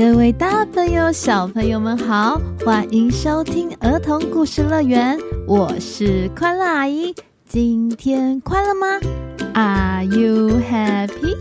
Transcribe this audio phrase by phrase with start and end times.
[0.00, 7.14] 各位大朋友、小朋友们好，欢迎收听儿童故事乐园，我是快乐阿姨。
[7.46, 8.86] 今天快乐吗
[9.52, 11.36] ？Are you happy？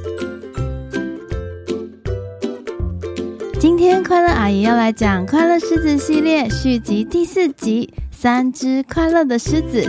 [3.61, 9.81] 今天快乐阿姨要来讲《快乐狮子》系列续集第四集《三只快乐的狮子》。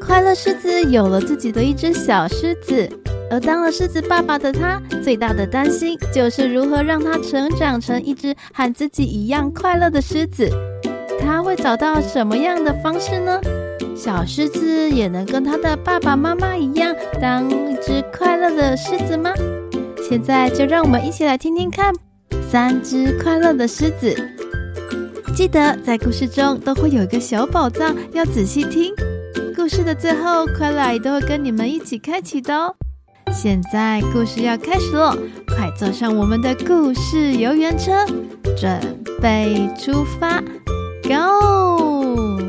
[0.00, 2.88] 快乐狮子有了自己的一只小狮子。
[3.34, 10.48] 而当了狮子爸爸的他，最大的担心就是如何让他成长成一只和自己一样快乐的狮子。
[11.20, 13.40] 他会找到什么样的方式呢？
[13.96, 19.32] 小狮子也能跟他的爸爸妈妈一样，当一只快乐的狮子吗？
[20.08, 21.92] 现在就让我们一起来听听看
[22.48, 24.14] 《三只快乐的狮子》。
[25.34, 28.94] 记得在故事中都会有一个小宝藏，要仔细听。
[29.56, 32.76] 故事的最后，快乐都会跟你们一起开启的哦。
[33.34, 35.10] 现在故事要开始喽，
[35.48, 37.92] 快坐上我们的故事游园车，
[38.56, 40.40] 准备出发
[41.02, 42.40] ，Go！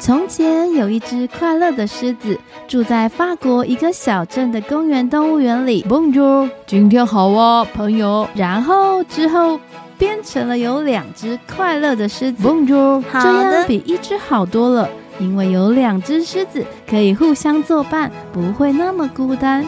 [0.00, 5.82] 从前有一只快乐的狮子，住在法国一个小镇的公园动物园里。
[5.88, 8.28] Bonjour，今天好啊，朋友。
[8.34, 9.58] 然后之后。
[10.02, 19.64] 变成了有两只快乐的狮子，Bonjour，这样比一只好多了，因为有两只狮子可以互相作伴，不会那么孤单。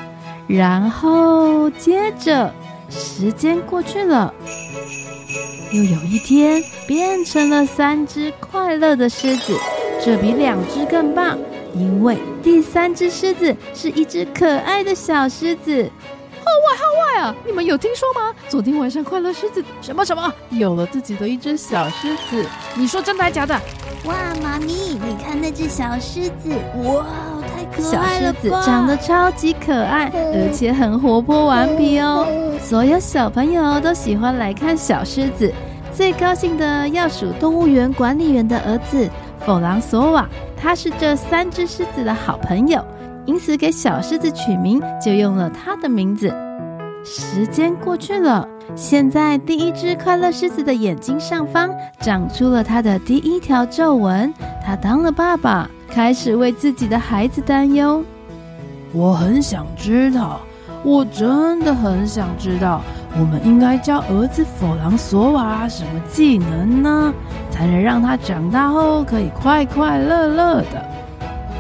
[0.49, 2.53] 然后接着
[2.91, 4.35] 时间过去了，
[5.73, 9.57] 又有一天变成了三只快乐的狮子，
[10.05, 11.39] 这比两只更棒，
[11.77, 15.89] 因为第三只狮子是一只可爱的小狮子。
[16.45, 17.35] 号外号外啊！
[17.47, 18.35] 你们有听说吗？
[18.49, 22.45] 昨天晚上快乐狮子什么什么有了自己的一只小狮子？
[22.75, 23.55] 你说真的还假的？
[24.05, 26.51] 哇，妈咪，你看那只小狮子，
[26.83, 27.07] 哇，
[27.41, 28.33] 太可爱了！
[28.33, 32.27] 小狮子长得超级可爱，而且很活泼顽皮哦。
[32.61, 35.53] 所有小朋友都喜欢来看小狮子。
[35.93, 39.09] 最高兴的要数动物园管理员的儿子
[39.47, 42.85] 弗朗索瓦，他是这三只狮子的好朋友。
[43.27, 46.33] 因此，给小狮子取名就用了他的名字。
[47.05, 51.71] 时间过去了，现在第一只快乐狮子的眼睛上方
[52.01, 54.33] 长出了他的第一条皱纹。
[54.65, 58.03] 他当了爸爸，开始为自己的孩子担忧。
[58.93, 60.41] 我很想知道，
[60.83, 62.81] 我真的很想知道，
[63.19, 67.13] 我们应该教儿子弗朗索瓦什么技能呢？
[67.51, 70.94] 才能让他长大后可以快快乐乐的。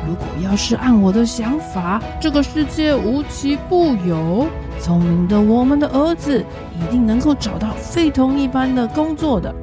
[0.07, 4.47] 如果要是按我的想法，这个世界无奇不有，
[4.81, 6.45] 聪明的我们的儿子
[6.79, 9.55] 一定能够找到非同一般的工作的。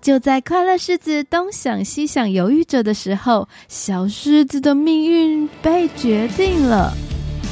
[0.00, 6.92] 就在快乐狮子东想西想犹豫着的时候，小狮子的命运被决定了。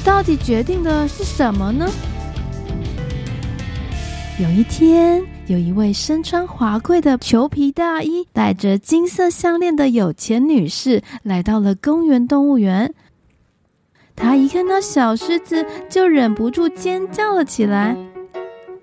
[0.05, 1.87] 到底决定的是什么呢？
[4.41, 5.38] 有一天。
[5.49, 12.95] 有一位身穿华贵的裘皮大衣、戴着金色项链的有钱女士来到了公园动物园。
[14.15, 17.97] 她一看到小狮子，就忍不住尖叫了起来：“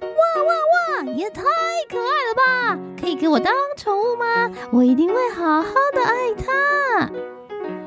[0.01, 1.11] 哇哇哇！
[1.11, 1.43] 也太
[1.87, 2.79] 可爱了吧！
[2.99, 4.51] 可以给我当宠物吗？
[4.71, 7.11] 我一定会好好的爱它。”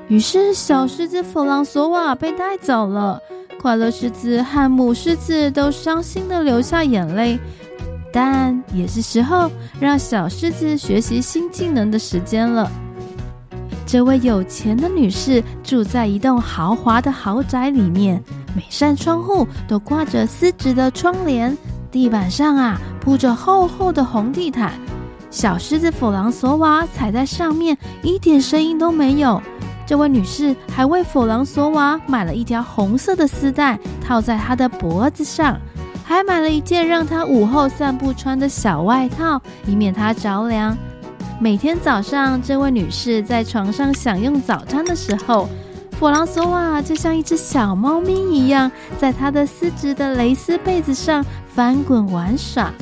[0.06, 3.20] 于是，小狮子弗朗索瓦被带走了。
[3.60, 7.36] 快乐狮子和母狮子都伤心的流下眼泪。
[8.20, 9.48] 但也是时候
[9.78, 12.68] 让小狮子学习新技能的时间了。
[13.86, 18.20] 这位有钱的女士住在一栋豪华的豪宅里面，
[18.56, 21.56] 每扇窗户都挂着丝质的窗帘，
[21.92, 24.72] 地板上啊铺着厚厚的红地毯。
[25.30, 29.40] 小狮子弗朗索瓦踩在上面，一点声音都没有。
[29.86, 35.56] 这位女士还为弗朗索瓦买了一条红色的丝带，套在他的脖子上。
[36.08, 40.74] 还买了一件让他午后散步穿的小外套，以免他着凉。
[41.38, 45.46] 每天早上，这位女士在床上享用早餐的时候，
[45.98, 51.22] 弗朗索瓦就像一只小猫咪一样，在她的丝质的蕾丝被子上
[51.54, 52.72] 翻滚玩耍。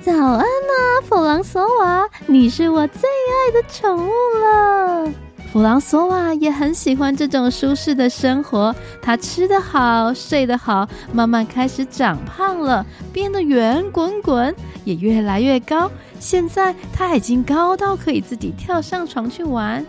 [0.00, 5.12] 早安啊，弗朗索瓦，你是我最爱的宠物了。
[5.50, 14.54] 弗朗索瓦也很喜欢这种舒适的生活，他吃得好，睡得好，慢慢开始长胖了，变得圆滚滚，
[14.84, 15.90] 也越来越高。
[16.20, 19.84] 现在他已经高到可以自己跳上床去玩。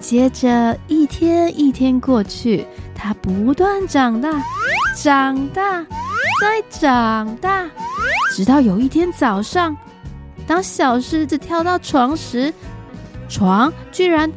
[0.00, 4.42] 接着一天一天过去，他不断长大，
[4.96, 5.80] 长大，
[6.40, 7.70] 再长大，
[8.34, 9.76] 直到有一天早上，
[10.44, 12.52] 当小狮子跳到床时。
[13.28, 14.30] 床居然，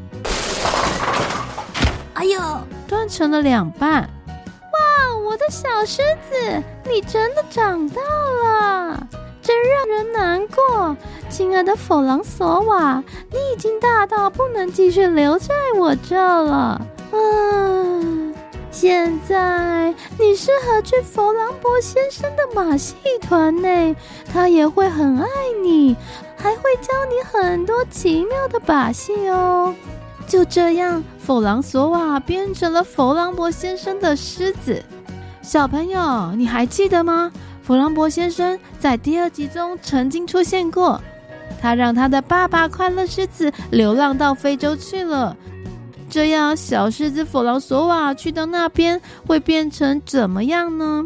[2.20, 2.42] 哎呦，
[2.86, 4.02] 断成了两半。
[4.28, 9.08] 哇，我的小狮子，你真的长大了，
[9.42, 10.98] 真让人难过。
[11.30, 13.02] 亲爱的弗朗索瓦，
[13.32, 16.82] 你已经大到不能继续留在我这了。
[17.14, 18.36] 嗯，
[18.70, 23.96] 现在你适合去弗朗博先生的马戏团内，
[24.34, 25.26] 他也会很爱
[25.64, 25.96] 你，
[26.36, 29.74] 还会教你很多奇妙的把戏哦。
[30.30, 34.82] 就这样，弗朗索瓦变成了弗朗博先生的狮子。
[35.42, 37.32] 小朋友，你还记得吗？
[37.64, 41.02] 弗朗博先生在第二集中曾经出现过。
[41.60, 45.36] 他让他的爸爸快乐狮子流浪到非洲去了。
[46.12, 51.06] 这样，小狮子弗朗索瓦去到那边会变成怎么样呢？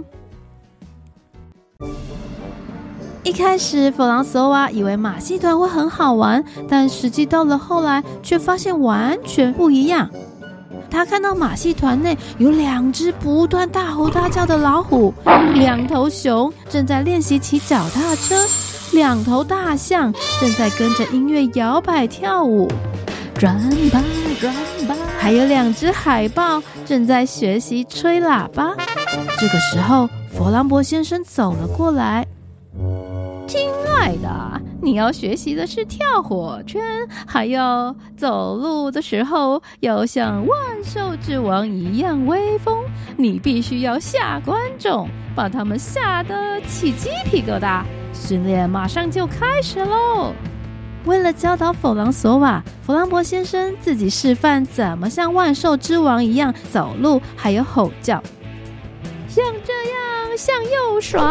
[3.23, 10.09] 一开始，弗朗索瓦以为马戏团会很好玩，但实际到了后来，却发现完全不一样。
[10.91, 15.13] 他看到马戏团内有两只不断大吼大叫的老虎，
[15.53, 18.35] 两头熊正在练习骑脚踏车。
[18.91, 22.67] 两头大象正在跟着音乐摇摆跳舞，
[23.39, 23.57] 转
[23.89, 24.03] 吧
[24.39, 24.53] 转
[24.87, 28.75] 吧，还有两只海豹正在学习吹喇叭。
[29.39, 32.27] 这个时候，弗朗博先生走了过来
[33.45, 36.81] ：“亲爱的，你要学习的是跳火圈，
[37.27, 42.83] 还要走路的时候要像万兽之王一样威风。
[43.17, 50.31] 你必须要吓观众，把他们吓得起鸡皮疙瘩。”训练马上就开始喽！
[51.05, 58.23] 为了教导弗朗索瓦，弗朗博先生自己示范怎么像万兽之王一样走路，还有吼叫，
[59.27, 61.21] 像这样向右甩，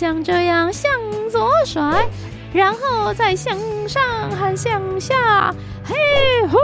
[0.00, 0.90] 像这样向
[1.30, 2.08] 左甩，
[2.54, 3.54] 然后再向
[3.86, 5.54] 上和向下，
[5.84, 5.94] 嘿
[6.48, 6.56] 呼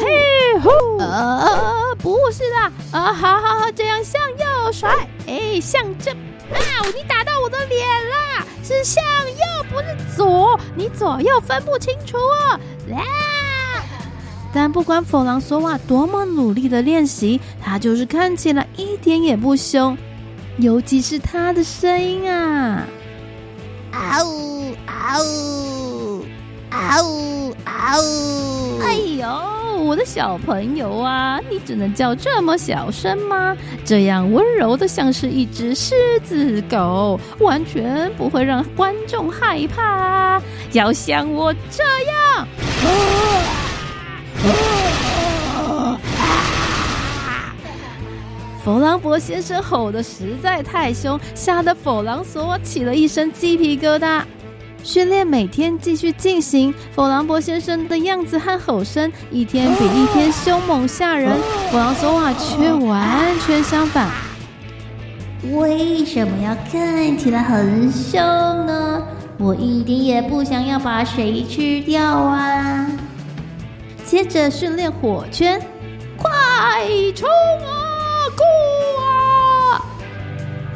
[0.00, 0.98] 嘿呼！
[0.98, 4.88] 呃，不是啦，啊，好好好，这样向右甩，
[5.26, 6.10] 哎，向这。
[6.12, 6.56] 啊！
[6.96, 8.46] 你打到我的脸啦！
[8.64, 12.58] 是向右，不是左，你左右分不清楚哦。
[12.94, 13.84] 啊！
[14.50, 19.94] 但不管弗朗索瓦多么努力的练习，他就是看起来一点也不凶，
[20.58, 22.84] 尤其是他的声音啊！
[23.92, 26.24] 嗷呜嗷呜
[26.70, 28.80] 嗷呜嗷呜！
[28.82, 29.84] 哎呦！
[29.84, 33.56] 我的小朋友啊，你只能叫这么小声吗？
[33.84, 35.94] 这样温柔的像是一只狮
[36.24, 40.42] 子狗，完全不会让观众害怕。
[40.72, 42.48] 要像我这样。
[48.68, 54.20] 弗朗博先生吼得实在太凶，吓得弗朗索瓦起了一身鸡皮疙瘩。
[54.84, 61.34] 训练每天继续进行，弗朗博先生的样子和吼声一天比一天凶猛吓人，
[61.70, 64.10] 弗朗索瓦却完全相反。
[65.50, 69.02] 为什么要看起来很凶呢？
[69.38, 72.86] 我一点也不想要把谁吃掉啊！
[74.04, 75.58] 接着训练火圈，
[76.18, 76.30] 快
[77.16, 77.87] 冲啊！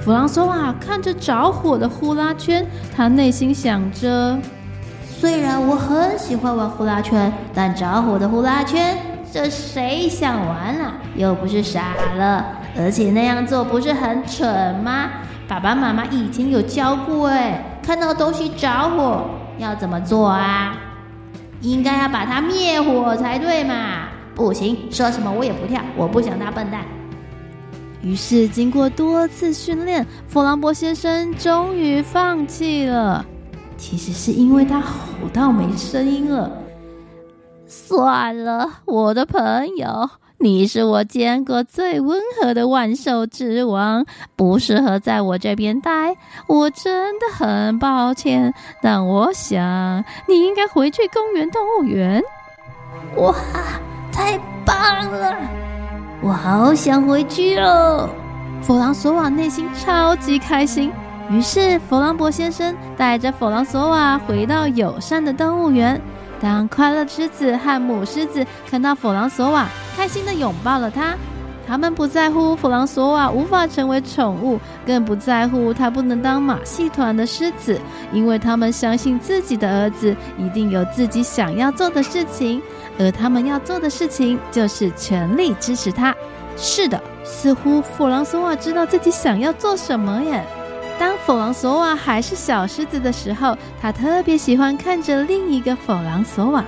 [0.05, 2.67] 弗朗索瓦看着着火的呼啦圈，
[2.97, 4.37] 他内心想着：
[5.01, 8.99] 虽然我很喜欢玩呼啦圈，但着火的呼啦圈，
[9.33, 10.95] 这谁想玩啊？
[11.15, 12.45] 又不是傻了，
[12.77, 15.09] 而且那样做不是很蠢吗？
[15.47, 20.75] 爸爸妈妈以前有教过，哎，看到东西着火要怎么做啊？
[21.61, 24.09] 应该要把它灭火才对嘛！
[24.35, 26.81] 不行，说什么我也不跳，我不想当笨蛋。
[28.03, 33.25] 于是，经过多次训练，弗朗博先生终于放弃了。
[33.77, 36.51] 其实是因为他吼到没声音了。
[37.67, 44.05] 算了，我的朋友，你是我见过最温和的万兽之王，
[44.35, 46.17] 不适合在我这边待。
[46.49, 52.23] 我真的很抱歉，但我想你应该回去公园动物园。
[53.17, 53.35] 哇，
[54.13, 55.62] 太棒了！
[56.25, 58.09] 我好想回去哦！
[58.63, 60.93] 弗朗索瓦内心超级开心。
[61.29, 66.01] 于是，弗朗博先生带着弗朗索瓦回到友善的动物园。
[66.41, 71.17] 当快乐狮子和母狮子看到弗朗索瓦，开心地拥抱了他。
[71.67, 77.81] 他们不在乎弗朗索瓦无法成为宠物，更不在乎他不能当马戏团的狮子，
[78.13, 82.63] 因为他们相信自己的儿子一定有自己想要做的事情。
[82.99, 86.15] 而他们要做的事情就是全力支持他。
[86.57, 90.45] 是的，似乎弗朗索瓦知道自己想要做什么耶。
[90.99, 96.65] 当弗朗索瓦还是小狮子的时候，他特别喜欢看着另一个弗朗索瓦。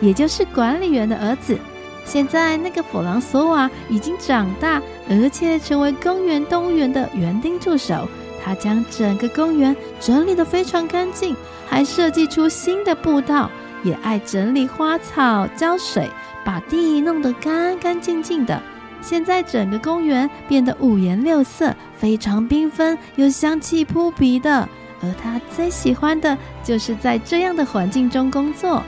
[0.00, 1.58] 也就是管理员的儿子。
[2.04, 8.08] 现在那个弗朗索瓦已经长大，而且成为公园动物园的园丁助手。
[8.42, 13.50] 他将整个公园整理得非常干净，还设计出新的步道，
[13.82, 16.10] 也爱整理花草、浇水，
[16.44, 18.60] 把地弄得干干净净的。
[19.00, 24.68] 现在整个公园变得五颜六色，非常缤纷又香气扑鼻的。
[25.00, 28.82] 而他最喜欢的就是在这样的环境中工作。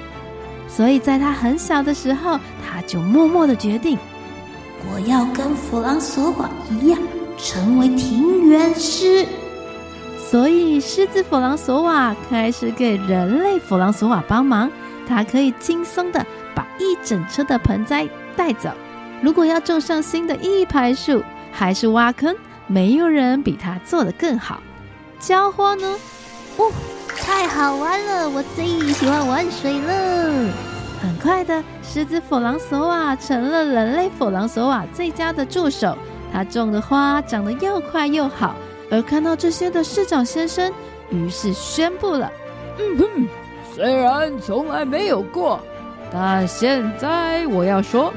[0.68, 3.96] 所以在他很小的时候，他就默默的决定，
[4.92, 6.98] 我要跟弗朗索瓦一样，
[7.38, 9.24] 成为庭园师。
[10.30, 14.70] 所以狮子弗朗索瓦开始给人类弗朗索瓦帮忙，
[15.04, 18.70] 他可以轻松的把一整车的盆栽带走。
[19.20, 21.20] 如果要种上新的一排树，
[21.50, 22.32] 还是挖坑，
[22.68, 24.62] 没有人比他做得更好。
[25.18, 25.96] 浇花呢？
[26.58, 26.70] 哦。
[27.18, 28.30] 太好玩了！
[28.30, 30.48] 我最喜欢玩水了。
[31.02, 35.98] 很快的，狮子弗朗索瓦成了人类弗朗索瓦最佳的助手。
[36.32, 38.54] 他种的花长得又快又好。
[38.90, 40.72] 而看到这些的市长先生，
[41.10, 42.30] 于是宣布了
[42.78, 43.28] ：“嗯哼，
[43.74, 45.60] 虽然从来没有过，
[46.12, 48.12] 但现在我要说，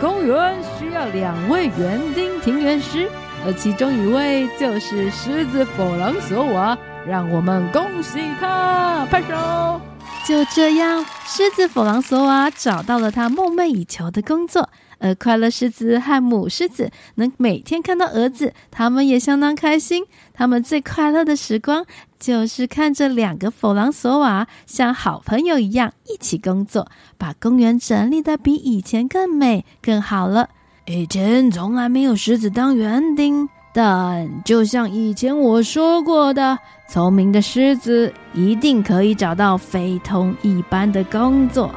[0.00, 3.08] 公园需要两位园丁庭园师，
[3.46, 9.80] 而其中一位就是狮子弗朗索瓦。”让我们恭喜他，拍手！
[10.26, 14.68] 就这样，狮子弗朗索瓦找到了他梦寐以求的工作，
[14.98, 20.04] 而快乐狮子和母狮子能每天看到儿子，他们也相当开心。
[20.32, 21.84] 他们最快乐的时光，
[22.18, 30.48] 就是看着两个弗朗索瓦像好朋友一样一起工作，把公园整理得比以前更美、更好了。
[30.86, 33.48] 以前从来没有狮子当园丁。
[33.78, 41.70] 但就像以前我说过的，聪明的狮子一定可以找到非同一般的工作。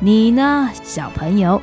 [0.00, 1.62] 你呢，小朋友？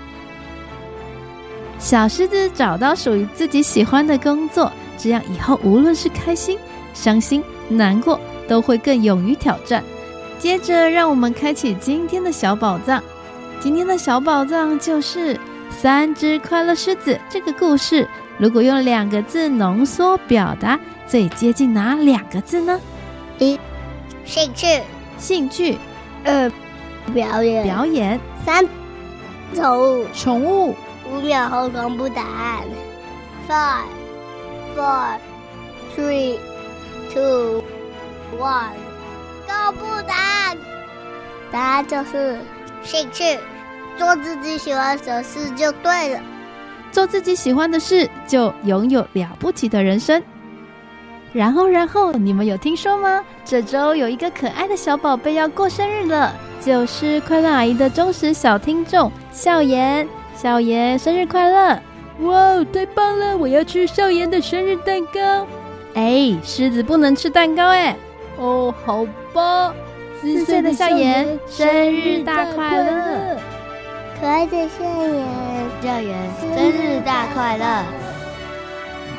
[1.83, 6.57] 小狮子找到属于自己喜欢的工作，这样以后无论是开心、
[6.93, 9.83] 伤心、难过，都会更勇于挑战。
[10.39, 13.03] 接着，让我们开启今天的小宝藏。
[13.59, 15.37] 今天的小宝藏就是
[15.69, 18.07] 三只快乐狮子这个故事。
[18.37, 22.79] 如果用两个字浓缩表达，最接近哪两个字呢？
[23.39, 23.59] 一，
[24.23, 24.81] 兴趣，
[25.17, 25.75] 兴趣；
[26.23, 26.49] 二，
[27.13, 28.65] 表演，表演；三，
[29.53, 30.73] 宠物，宠物。
[31.13, 32.63] 五秒后公布答案。
[33.47, 33.85] Five,
[34.75, 35.19] four,
[35.95, 36.39] three,
[37.13, 37.63] two,
[38.39, 38.71] one，
[39.45, 40.57] 公布答案。
[41.51, 42.39] 答案就是
[42.81, 43.37] 兴趣，
[43.95, 46.19] 做自己喜欢的事就对了。
[46.91, 50.21] 做自己喜欢的事，就拥有了不起的人生。
[51.31, 53.23] 然后，然后你们有听说吗？
[53.45, 60.07] 这周有一个可爱的小宝贝要过生日了，就是快乐阿姨的忠实小听众笑颜。
[60.35, 61.79] 笑颜生日快乐！
[62.19, 63.35] 哇，太棒了！
[63.37, 65.47] 我要吃笑颜的生日蛋糕。
[65.95, 67.95] 哎，狮子不能吃蛋糕哎。
[68.37, 69.73] 哦，好吧。
[70.21, 73.37] 四岁的笑颜生日大快乐！
[74.19, 75.25] 可爱的笑颜，
[75.81, 77.83] 笑颜生日大快乐！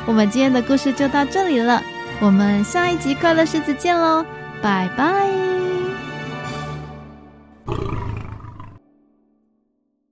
[0.07, 1.81] 我们今天的故事就到这里了，
[2.19, 4.25] 我们下一集快乐狮子见喽，
[4.61, 5.84] 拜拜。